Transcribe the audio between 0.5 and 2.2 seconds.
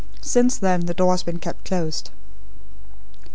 then the door has been kept closed."